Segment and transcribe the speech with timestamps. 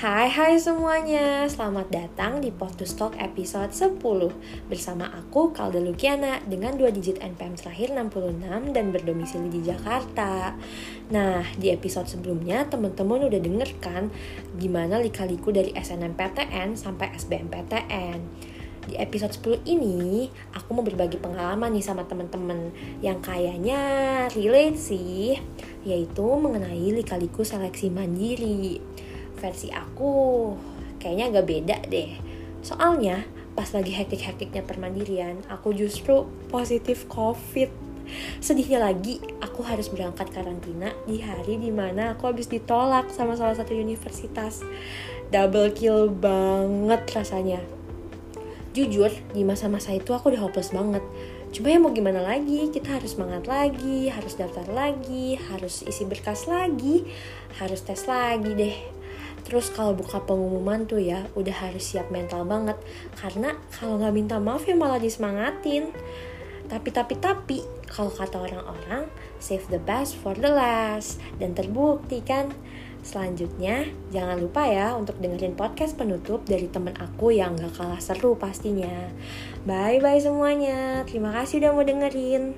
[0.00, 4.00] Hai hai semuanya, selamat datang di Potus Talk episode 10
[4.64, 10.56] Bersama aku, Kalda Lukiana Dengan dua digit NPM terakhir 66 dan berdomisili di Jakarta.
[11.12, 14.08] Nah, di episode sebelumnya teman-teman udah denger kan
[14.56, 18.48] Gimana lika-liku dari SNMPTN sampai SBMPTN
[18.80, 20.24] di episode 10 ini
[20.56, 22.72] aku mau berbagi pengalaman nih sama teman-teman
[23.04, 23.76] yang kayaknya
[24.32, 25.36] relate sih
[25.84, 28.80] yaitu mengenai lika-liku seleksi mandiri
[29.40, 30.52] versi aku
[31.00, 32.12] kayaknya agak beda deh.
[32.60, 33.24] Soalnya
[33.56, 37.72] pas lagi hektik-hektiknya permandirian, aku justru positif COVID.
[38.38, 43.56] Sedihnya lagi, aku harus berangkat karantina di hari di mana aku habis ditolak sama salah
[43.56, 44.60] satu universitas.
[45.32, 47.62] Double kill banget rasanya.
[48.70, 51.02] Jujur, di masa-masa itu aku udah hopeless banget.
[51.50, 56.46] Cuma ya mau gimana lagi, kita harus semangat lagi, harus daftar lagi, harus isi berkas
[56.46, 57.02] lagi,
[57.58, 58.99] harus tes lagi deh
[59.50, 62.78] Terus kalau buka pengumuman tuh ya udah harus siap mental banget
[63.18, 65.90] karena kalau nggak minta maaf ya malah disemangatin.
[66.70, 67.58] Tapi tapi tapi
[67.90, 69.10] kalau kata orang-orang
[69.42, 72.54] save the best for the last dan terbukti kan.
[73.00, 78.36] Selanjutnya, jangan lupa ya untuk dengerin podcast penutup dari temen aku yang gak kalah seru
[78.36, 79.08] pastinya.
[79.64, 81.02] Bye-bye semuanya.
[81.08, 82.52] Terima kasih udah mau dengerin.